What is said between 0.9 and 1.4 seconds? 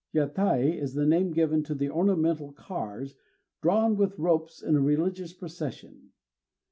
the name